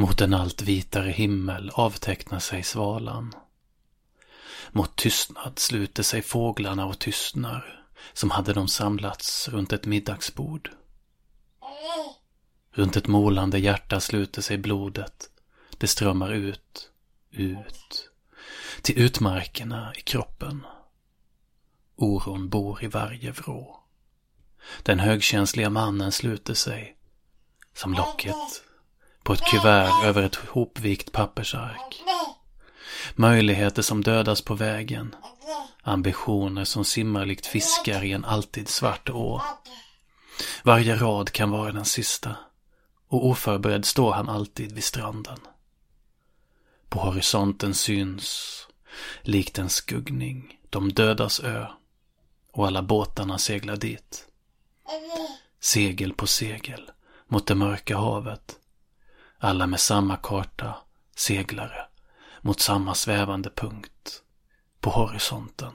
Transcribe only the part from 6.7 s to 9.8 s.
och tystnar, som hade de samlats runt